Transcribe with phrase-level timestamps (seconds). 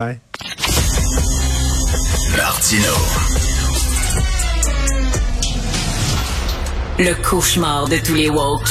[0.00, 0.20] Ouais.
[2.36, 2.92] Martino.
[7.00, 8.68] Le cauchemar de tous les woke.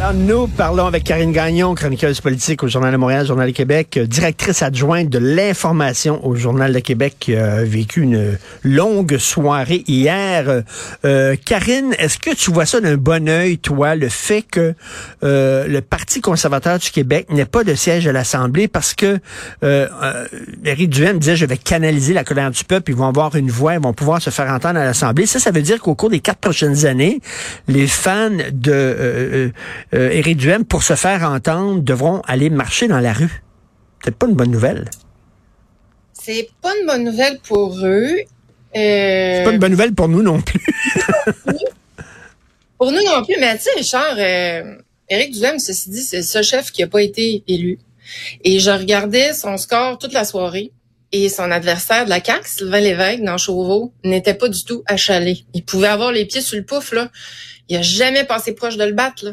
[0.00, 3.98] Alors, nous parlons avec Karine Gagnon, chroniqueuse politique au Journal de Montréal, Journal de Québec,
[3.98, 9.84] euh, directrice adjointe de l'information au Journal de Québec, qui a vécu une longue soirée
[9.86, 10.62] hier.
[11.04, 14.72] Euh, Karine, est-ce que tu vois ça d'un bon œil, toi, le fait que
[15.22, 19.18] euh, le Parti conservateur du Québec n'ait pas de siège à l'Assemblée parce que
[19.62, 20.26] euh, euh,
[20.64, 23.74] Éric Duhem disait, je vais canaliser la colère du peuple, ils vont avoir une voix,
[23.74, 25.26] ils vont pouvoir se faire entendre à l'Assemblée.
[25.26, 27.20] Ça, ça veut dire qu'au cours des quatre prochaines années,
[27.68, 29.52] les fans de...
[29.92, 33.42] Euh, Éric Duhem, pour se faire entendre, devront aller marcher dans la rue.
[34.04, 34.88] C'est pas une bonne nouvelle.
[36.12, 38.16] C'est pas une bonne nouvelle pour eux.
[38.16, 38.24] Euh,
[38.74, 40.60] C'est pas une bonne nouvelle pour nous non plus.
[42.78, 44.76] pour nous non plus, mais tu sais, Richard, euh,
[45.08, 47.78] Éric Duhem, ceci dit, c'est seul chef qui a pas été élu.
[48.44, 50.72] Et je regardais son score toute la soirée.
[51.12, 55.44] Et son adversaire de la CAQ, Sylvain Lévesque, dans Chauveau, n'était pas du tout achalé.
[55.54, 57.10] Il pouvait avoir les pieds sur le pouf, là.
[57.68, 59.32] Il a jamais passé proche de le battre, là.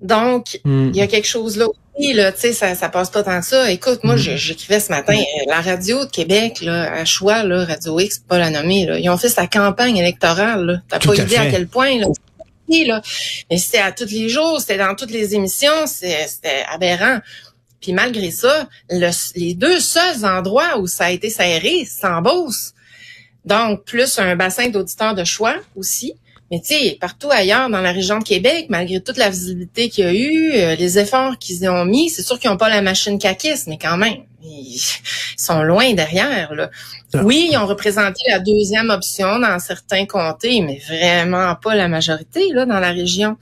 [0.00, 0.90] Donc, Hmm.
[0.90, 3.40] il y a quelque chose là aussi, là, tu sais, ça, ça passe pas tant
[3.40, 3.70] que ça.
[3.72, 7.64] Écoute, moi, je- j'écrivais ce matin, euh, la radio de Québec, là, à choix, là,
[7.64, 10.82] Radio X, pas la nommer, là, ils ont fait sa campagne électorale, là.
[10.88, 12.06] T'as pas à idée à quel point, là.
[12.68, 13.00] Oui, là.
[13.50, 17.18] Mais c'était à tous les jours, c'était dans toutes les émissions, c'était aberrant.
[17.80, 22.20] Puis malgré ça, le- les deux seuls endroits où ça a été serré, c'est en
[22.22, 22.72] Beauce.
[23.44, 26.12] Donc, plus un bassin d'auditeurs de choix aussi.
[26.50, 30.04] Mais tu sais, partout ailleurs dans la région de Québec, malgré toute la visibilité qu'il
[30.04, 32.70] y a eu, euh, les efforts qu'ils y ont mis, c'est sûr qu'ils n'ont pas
[32.70, 34.80] la machine caquiste, mais quand même, ils
[35.36, 36.54] sont loin derrière.
[36.54, 36.70] Là.
[37.22, 42.48] Oui, ils ont représenté la deuxième option dans certains comtés, mais vraiment pas la majorité
[42.52, 43.36] là dans la région.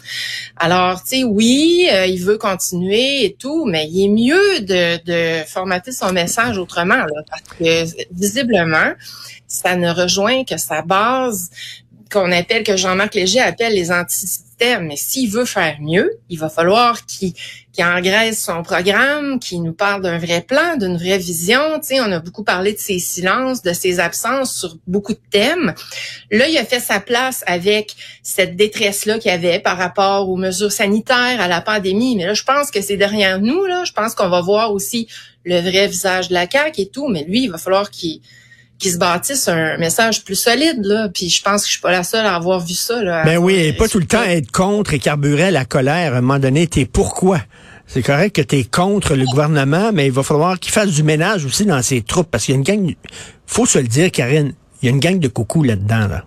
[0.56, 5.04] Alors, tu sais, oui, euh, il veut continuer et tout, mais il est mieux de,
[5.04, 8.92] de formater son message autrement, là, parce que visiblement,
[9.48, 11.50] ça ne rejoint que sa base
[12.10, 14.86] qu'on appelle, que Jean-Marc Léger appelle les antisystèmes.
[14.86, 17.34] Mais s'il veut faire mieux, il va falloir qu'il
[17.78, 21.78] engraisse son programme, qu'il nous parle d'un vrai plan, d'une vraie vision.
[21.80, 25.20] Tu sais, on a beaucoup parlé de ses silences, de ses absences sur beaucoup de
[25.30, 25.74] thèmes.
[26.30, 30.72] Là, il a fait sa place avec cette détresse-là qu'il avait par rapport aux mesures
[30.72, 32.16] sanitaires, à la pandémie.
[32.16, 33.64] Mais là, je pense que c'est derrière nous.
[33.66, 35.08] Là, je pense qu'on va voir aussi
[35.44, 37.08] le vrai visage de la CAQ et tout.
[37.08, 38.20] Mais lui, il va falloir qu'il
[38.78, 41.92] qui se bâtisse un message plus solide là puis je pense que je suis pas
[41.92, 44.50] la seule à avoir vu ça là Ben oui, et pas tout le temps être
[44.50, 46.14] contre et carburer à la colère.
[46.14, 47.40] À un moment donné, t'es pourquoi?
[47.86, 51.44] C'est correct que t'es contre le gouvernement, mais il va falloir qu'il fasse du ménage
[51.44, 52.94] aussi dans ses troupes, parce qu'il y a une gang,
[53.46, 56.24] faut se le dire, Karine, il y a une gang de coucou là-dedans, là.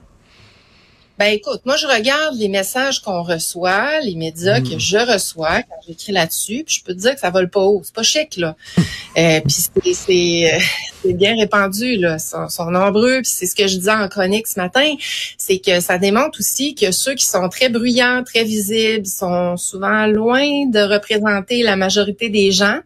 [1.19, 4.69] Ben écoute, moi je regarde les messages qu'on reçoit, les médias Mm.
[4.69, 7.59] que je reçois quand j'écris là-dessus, puis je peux te dire que ça vole pas
[7.59, 8.55] haut, c'est pas chic là.
[9.17, 10.59] euh, puis c'est c'est euh,
[11.03, 14.07] c'est bien répandu là, ils sont, sont nombreux, puis c'est ce que je disais en
[14.07, 14.95] chronique ce matin,
[15.37, 20.05] c'est que ça démontre aussi que ceux qui sont très bruyants, très visibles, sont souvent
[20.07, 22.79] loin de représenter la majorité des gens.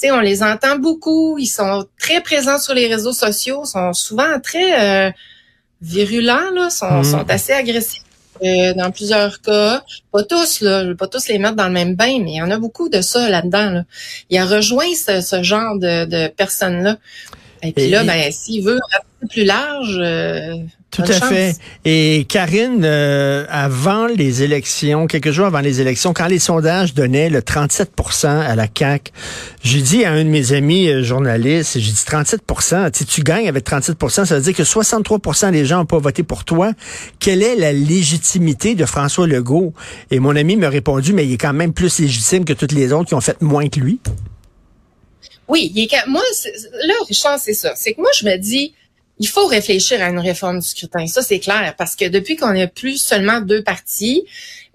[0.00, 3.92] Tu sais, on les entend beaucoup, ils sont très présents sur les réseaux sociaux, sont
[3.92, 5.10] souvent très euh,
[5.82, 7.04] virulents là, sont, Mhm.
[7.04, 8.02] sont assez agressifs
[8.44, 9.82] euh, dans plusieurs cas.
[10.12, 12.36] Pas tous là, je veux pas tous les mettre dans le même bain, mais il
[12.36, 13.70] y en a beaucoup de ça là-dedans.
[13.70, 13.84] Là.
[14.30, 16.96] Il a rejoint ce, ce genre de, de personnes là.
[17.62, 20.56] Et puis là, ben s'il veut rester plus large, euh,
[20.94, 21.28] Tout bonne à chance.
[21.28, 21.56] fait.
[21.84, 27.28] Et Karine, euh, avant les élections, quelques jours avant les élections, quand les sondages donnaient
[27.30, 29.10] le 37% à la CAQ,
[29.62, 32.42] j'ai dit à un de mes amis euh, journalistes, j'ai dit 37
[32.94, 36.22] si tu gagnes avec 37% ça veut dire que 63% des gens n'ont pas voté
[36.22, 36.72] pour toi.
[37.18, 39.72] Quelle est la légitimité de François Legault?
[40.10, 42.92] Et mon ami m'a répondu, mais il est quand même plus légitime que toutes les
[42.92, 43.98] autres qui ont fait moins que lui.
[45.48, 46.54] Oui, il est moi c'est-
[46.86, 47.72] là Richard, c'est ça.
[47.76, 48.72] C'est que moi je me dis
[49.18, 51.06] il faut réfléchir à une réforme du scrutin.
[51.06, 54.24] Ça c'est clair parce que depuis qu'on a plus seulement deux partis,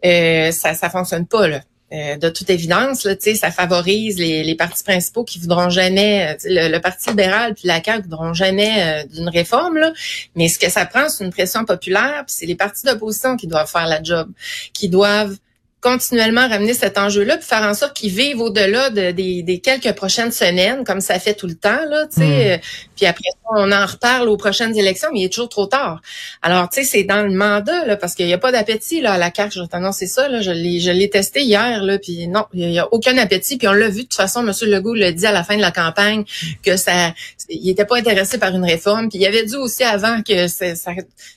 [0.05, 1.61] euh, ça ça fonctionne pas là.
[1.91, 6.69] Euh, de toute évidence, là, ça favorise les, les partis principaux qui voudront jamais, euh,
[6.69, 9.91] le Parti libéral puis la CAQ voudront jamais euh, d'une réforme, là.
[10.35, 13.47] Mais ce que ça prend, c'est une pression populaire, puis c'est les partis d'opposition qui
[13.47, 14.29] doivent faire la job,
[14.71, 15.35] qui doivent
[15.81, 19.93] continuellement ramener cet enjeu-là, puis faire en sorte qu'ils vivent au-delà de- des, des quelques
[19.93, 22.53] prochaines semaines, comme ça fait tout le temps, là, tu sais.
[22.53, 22.57] Euh,
[22.97, 26.01] Puis après ça, on en reparle aux prochaines élections, mais il est toujours trop tard.
[26.41, 29.13] Alors, tu sais, c'est dans le mandat, là, parce qu'il n'y a pas d'appétit, là,
[29.13, 29.53] à la carte.
[29.53, 30.41] Je vais t'annoncer ça, là.
[30.41, 33.57] Je l'ai, je l'ai testé hier, là, puis non, il n'y a, aucun appétit.
[33.57, 34.53] Puis on l'a vu, de toute façon, M.
[34.69, 36.25] Legault l'a dit à la fin de la campagne
[36.61, 37.13] que ça,
[37.49, 39.07] il n'était pas intéressé par une réforme.
[39.09, 40.65] Puis il avait dit aussi avant que ça,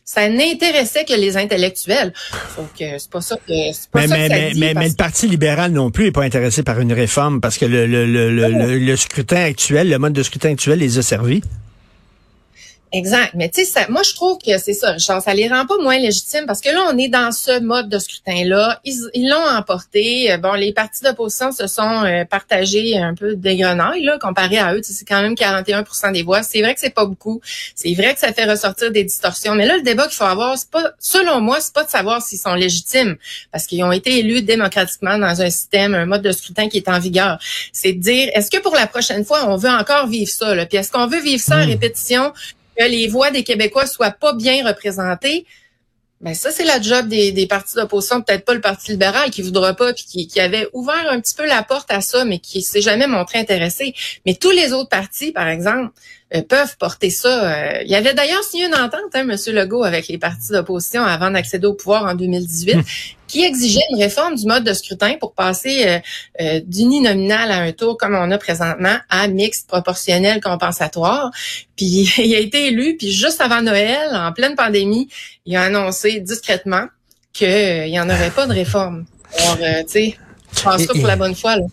[0.04, 2.12] ça n'intéressait que les intellectuels.
[2.58, 4.88] Donc, euh, c'est pas ça que, c'est pas Mais, ça mais, que mais, mais, mais,
[4.88, 8.06] le Parti libéral non plus n'est pas intéressé par une réforme parce que le, le,
[8.06, 11.42] le, le, le scrutin actuel, le mode de scrutin actuel les a servis.
[12.92, 13.32] Exact.
[13.34, 15.22] Mais tu sais, moi, je trouve que c'est ça, Richard.
[15.22, 17.98] Ça les rend pas moins légitimes parce que là, on est dans ce mode de
[17.98, 18.80] scrutin-là.
[18.84, 20.30] Ils l'ont emporté.
[20.30, 24.58] Euh, bon, les partis d'opposition se sont euh, partagés un peu des grenailles, là, comparé
[24.58, 24.80] à eux.
[24.82, 26.42] C'est quand même 41% des voix.
[26.42, 27.40] C'est vrai que c'est pas beaucoup.
[27.74, 29.54] C'est vrai que ça fait ressortir des distorsions.
[29.54, 32.20] Mais là, le débat qu'il faut avoir, c'est pas, selon moi, c'est pas de savoir
[32.20, 33.16] s'ils sont légitimes
[33.52, 36.88] parce qu'ils ont été élus démocratiquement dans un système, un mode de scrutin qui est
[36.90, 37.38] en vigueur.
[37.72, 40.66] C'est de dire, est-ce que pour la prochaine fois, on veut encore vivre ça, là?
[40.66, 41.70] Puis est-ce qu'on veut vivre ça en hmm.
[41.70, 42.32] répétition?
[42.76, 45.46] Que les voix des Québécois soient pas bien représentées,
[46.22, 49.74] ben ça, c'est la job des, partis d'opposition, peut-être pas le Parti libéral qui voudra
[49.74, 52.80] pas, puis qui, avait ouvert un petit peu la porte à ça, mais qui s'est
[52.80, 53.92] jamais montré intéressé.
[54.24, 55.90] Mais tous les autres partis, par exemple,
[56.36, 57.52] euh, peuvent porter ça.
[57.52, 59.36] Euh, il y avait d'ailleurs signé une entente, hein, M.
[59.48, 62.82] Legault, avec les partis d'opposition avant d'accéder au pouvoir en 2018, hmm.
[63.32, 65.98] qui exigeait une réforme du mode de scrutin pour passer euh,
[66.42, 71.30] euh, d'uninominal à un tour comme on a présentement à mixte proportionnel compensatoire.
[71.74, 75.08] Puis il a été élu, puis juste avant Noël, en pleine pandémie,
[75.46, 76.84] il a annoncé discrètement
[77.32, 79.06] qu'il n'y en aurait pas de réforme.
[79.38, 80.16] Alors, tu sais,
[80.54, 81.56] je pense ça pour la bonne fois.
[81.56, 81.64] Là.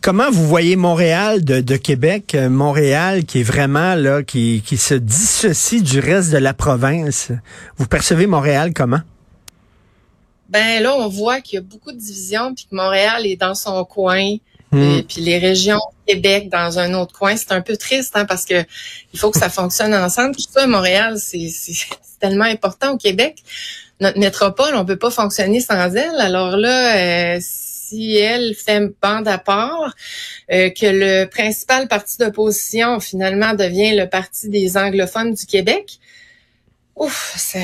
[0.00, 4.94] Comment vous voyez Montréal de, Québec, euh, Montréal qui est vraiment là, qui, qui se
[4.94, 7.32] dissocie du reste de la province?
[7.78, 9.00] Vous percevez Montréal comment?
[10.50, 13.54] Ben là, on voit qu'il y a beaucoup de divisions, puis que Montréal est dans
[13.54, 14.36] son coin,
[14.72, 14.98] hmm.
[14.98, 15.80] et puis les régions
[16.10, 17.36] Québec dans un autre coin.
[17.36, 18.64] C'est un peu triste, hein, parce que
[19.12, 20.34] il faut que ça fonctionne ensemble.
[20.34, 21.50] Tout ça, Montréal, c'est
[22.20, 23.38] tellement important au Québec.
[24.00, 26.18] Notre métropole, on peut pas fonctionner sans elle.
[26.18, 29.94] Alors là, euh, si elle fait bande à part,
[30.52, 35.98] euh, que le principal parti d'opposition finalement devient le parti des anglophones du Québec,
[36.96, 37.58] ouf, ça,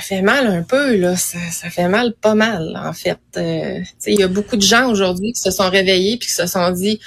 [0.00, 1.38] fait mal un peu là, ça,
[1.70, 3.18] fait mal pas mal en fait.
[3.36, 6.46] Euh, il y a beaucoup de gens aujourd'hui qui se sont réveillés puis qui se
[6.46, 7.00] sont dit,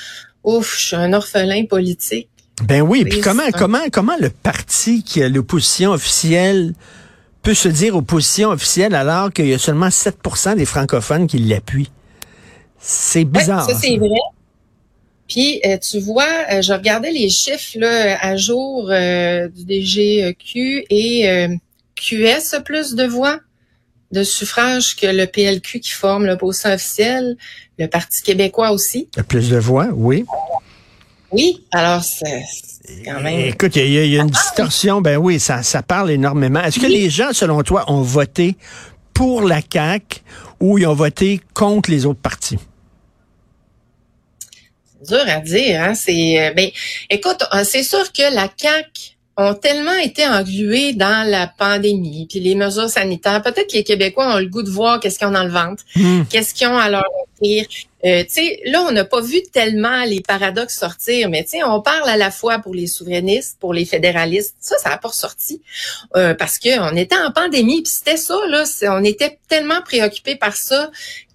[0.44, 2.30] ouf, je suis un orphelin politique.
[2.64, 6.74] Ben oui, puis comment comment comment le parti qui a l'opposition officielle
[7.42, 11.92] peut se dire opposition officielle alors qu'il y a seulement 7% des francophones qui l'appuient?
[12.80, 13.70] C'est bizarre.
[13.70, 14.10] ça, c'est vrai.
[15.30, 20.86] Puis, euh, tu vois, euh, je regardais les chiffres là, à jour euh, du DGQ
[20.90, 21.48] et
[21.96, 23.40] QS a plus de voix
[24.12, 27.38] de suffrage que le PLQ qui forme l'opposition officielle,
[27.78, 29.08] le Parti québécois aussi.
[29.14, 30.26] Il y a plus de voix, oui.
[31.32, 32.44] Oui, alors c'est
[33.06, 33.40] quand même...
[33.42, 36.60] Écoute, il y, a une distorsion, ben oui, ça, ça parle énormément.
[36.64, 38.56] Est-ce que les gens, selon toi, ont voté
[39.14, 40.22] pour la CAQ
[40.60, 42.58] ou ils ont voté contre les autres partis?
[45.08, 45.82] Dur à dire.
[45.82, 45.96] Hein?
[45.96, 46.70] C'est, euh, ben,
[47.10, 52.42] écoute, euh, c'est sûr que la CAC ont tellement été englués dans la pandémie, puis
[52.42, 53.42] les mesures sanitaires.
[53.42, 55.84] Peut-être que les Québécois ont le goût de voir qu'est-ce qu'ils ont dans le ventre,
[55.96, 56.24] hmm.
[56.30, 57.66] qu'est-ce qu'ils ont à leur offrir.
[58.06, 58.24] Euh,
[58.66, 62.60] là, on n'a pas vu tellement les paradoxes sortir, mais on parle à la fois
[62.60, 64.56] pour les souverainistes, pour les fédéralistes.
[64.60, 65.62] Ça, ça n'a pas ressorti
[66.18, 68.38] euh, parce qu'on était en pandémie, puis c'était ça.
[68.48, 70.92] Là, on était tellement préoccupés par ça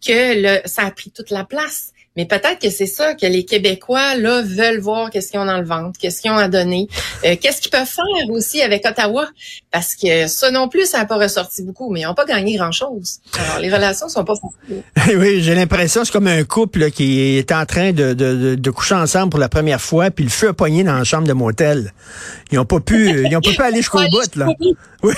[0.06, 1.93] que le, ça a pris toute la place.
[2.16, 5.58] Mais peut-être que c'est ça que les Québécois là veulent voir qu'est-ce qu'ils ont dans
[5.58, 6.86] le ventre, qu'est-ce qu'ils ont à donner,
[7.24, 9.28] euh, qu'est-ce qu'ils peuvent faire aussi avec Ottawa,
[9.74, 12.56] parce que ça non plus ça n'a pas ressorti beaucoup, mais ils n'ont pas gagné
[12.56, 13.18] grand-chose.
[13.36, 14.84] Alors les relations sont pas faciles.
[15.18, 18.94] oui, j'ai l'impression c'est comme un couple qui est en train de, de, de, coucher
[18.94, 21.92] ensemble pour la première fois, puis le feu a poigné dans la chambre de motel.
[22.52, 24.46] Ils n'ont pas pu, ils ont pas pu aller jusqu'au bout là.
[25.02, 25.12] Oui.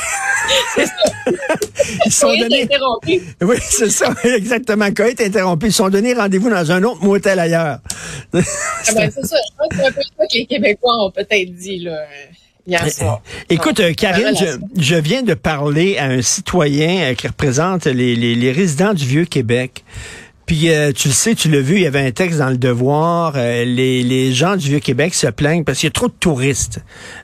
[0.75, 0.93] c'est ça.
[2.07, 2.69] Ils sont donnés.
[3.43, 4.87] Oui, c'est ça, exactement.
[4.87, 7.79] Quand est interrompu, ils sont donnés rendez-vous dans un autre motel ailleurs.
[8.33, 8.41] ah
[8.95, 9.37] ben, c'est ça.
[9.37, 11.99] Je pense que c'est un peu ça que les Québécois ont peut-être dit, là.
[12.67, 13.23] Hier eh, soir.
[13.49, 14.35] Eh, écoute, Karine,
[14.77, 19.05] je, viens de parler à un citoyen euh, qui représente les, les, les résidents du
[19.05, 19.85] Vieux-Québec.
[20.47, 22.57] Puis euh, tu le sais, tu l'as vu, il y avait un texte dans le
[22.57, 23.33] Devoir.
[23.35, 26.81] Euh, les, les gens du Vieux-Québec se plaignent parce qu'il y a trop de touristes.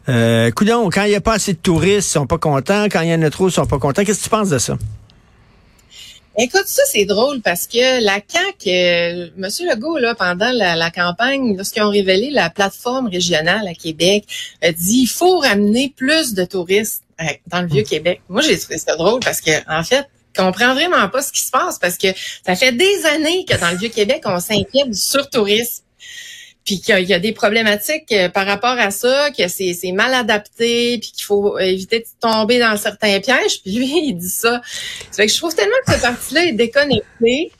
[0.08, 2.86] Euh, coudon, quand il n'y a pas assez de touristes, ils sont pas contents.
[2.90, 4.02] Quand il y en a trop, ils sont pas contents.
[4.04, 4.76] Qu'est-ce que tu penses de ça?
[6.38, 9.48] Écoute, ça c'est drôle parce que la CAQ, euh, M.
[9.68, 14.24] Legault, là, pendant la, la campagne, lorsqu'ils ont révélé la plateforme régionale à Québec,
[14.62, 17.02] a dit il faut ramener plus de touristes
[17.46, 18.20] dans le Vieux-Québec.
[18.28, 21.50] Moi, j'ai trouvé ça drôle parce que, en fait, comprend vraiment pas ce qui se
[21.50, 22.08] passe parce que
[22.44, 25.84] ça fait des années que dans le Vieux-Québec, on s'inquiète du surtourisme.
[26.64, 30.98] Puis qu'il y a des problématiques euh, par rapport à ça, que c'est, mal adapté,
[30.98, 33.62] puis qu'il faut éviter de tomber dans certains pièges.
[33.62, 34.62] Puis lui, il dit ça.
[35.12, 37.52] Fait que je trouve tellement que ce parti-là est déconnecté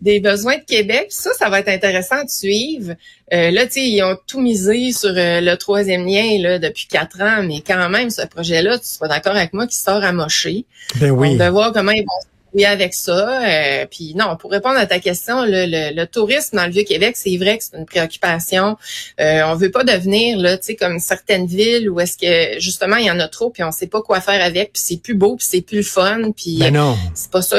[0.00, 1.06] des besoins de Québec.
[1.10, 2.94] Ça, ça va être intéressant de suivre.
[3.32, 6.86] Euh, là, tu sais, ils ont tout misé sur euh, le troisième lien là, depuis
[6.86, 10.12] quatre ans, mais quand même, ce projet-là, tu seras d'accord avec moi, qui sort à
[10.12, 10.64] mocher.
[10.96, 11.36] Ben oui.
[11.36, 13.42] Va voir comment ils vont débrouiller avec ça.
[13.42, 17.36] Euh, puis non, pour répondre à ta question, le, le, tourisme dans le Vieux-Québec, c'est
[17.36, 18.76] vrai que c'est une préoccupation.
[19.20, 22.96] Euh, on veut pas devenir là, tu sais, comme certaines villes où est-ce que justement
[22.96, 25.14] il y en a trop, puis on sait pas quoi faire avec, puis c'est plus
[25.14, 26.96] beau, puis c'est plus le fun, puis ben non.
[27.14, 27.58] c'est pas ça.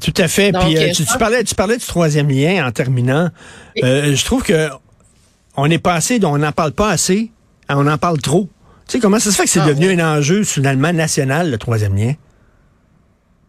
[0.00, 0.52] Tout à fait.
[0.52, 3.30] puis euh, tu, parlais, tu parlais du troisième lien en terminant.
[3.76, 4.68] je trouve que
[5.58, 7.30] on est passé, on n'en parle pas assez,
[7.68, 8.48] on en parle trop.
[8.86, 11.58] Tu sais, comment ça se fait que c'est ah, devenu un enjeu finalement national, le
[11.58, 12.12] troisième lien?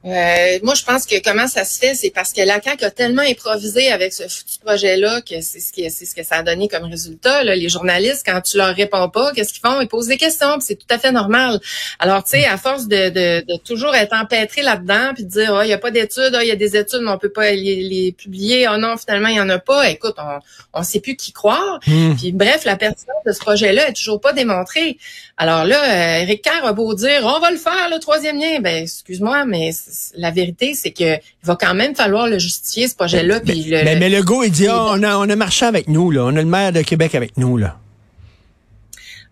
[0.06, 2.92] Euh, moi, je pense que comment ça se fait, c'est parce que la CAQ a
[2.92, 6.44] tellement improvisé avec ce foutu projet-là que c'est ce, qui, c'est ce que ça a
[6.44, 7.44] donné comme résultat.
[7.44, 7.56] Là.
[7.56, 9.82] Les journalistes, quand tu leur réponds pas, qu'est-ce qu'ils font?
[9.82, 11.60] Ils posent des questions, c'est tout à fait normal.
[12.00, 15.54] Alors, tu sais, à force de, de, de, toujours être empêtré là-dedans, puis de dire,
[15.58, 17.32] oh, il y a pas d'études, oh, il y a des études, mais on peut
[17.32, 19.90] pas les, les publier, oh non, finalement, il y en a pas.
[19.90, 20.40] Écoute, on
[20.78, 21.80] on sait plus qui croire.
[21.88, 22.16] Hmm.
[22.16, 24.98] Puis bref, la pertinence de ce projet-là est toujours pas démontrée.
[25.38, 28.60] Alors là, Eric euh, Kerr a beau dire, on va le faire, le troisième lien.
[28.60, 29.72] Ben, excuse-moi, mais
[30.16, 33.40] la vérité, c'est que il va quand même falloir le justifier, ce projet-là.
[33.46, 36.12] Mais, le, mais, mais, Legault, il dit, oh, on, a, on a marché avec nous,
[36.12, 36.24] là.
[36.24, 37.78] On a le maire de Québec avec nous, là.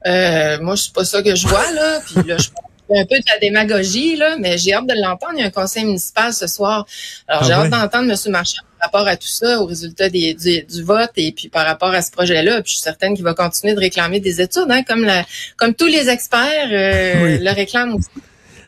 [0.07, 1.99] Euh, moi, c'est pas ça que je vois, là.
[2.05, 2.49] Puis là, je
[2.93, 5.33] un peu de la démagogie, là, mais j'ai hâte de l'entendre.
[5.35, 6.85] Il y a un conseil municipal ce soir.
[7.27, 8.31] Alors, ah j'ai hâte d'entendre M.
[8.31, 11.89] Marchand par rapport à tout ça, au résultat des, du, vote et puis par rapport
[11.89, 12.61] à ce projet-là.
[12.61, 15.25] Puis je suis certaine qu'il va continuer de réclamer des études, hein, comme, la,
[15.57, 18.09] comme tous les experts euh, le réclament aussi.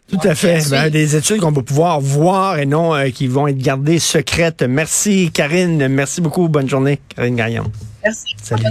[0.10, 0.70] Tout à fait.
[0.70, 4.64] Ben, des études qu'on va pouvoir voir et non euh, qui vont être gardées secrètes.
[4.64, 5.88] Merci, Karine.
[5.90, 6.48] Merci beaucoup.
[6.48, 7.64] Bonne journée, Karine Gagnon.
[8.04, 8.36] Merci.
[8.42, 8.64] Salut.